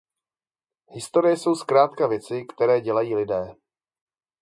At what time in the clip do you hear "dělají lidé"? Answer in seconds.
2.81-3.55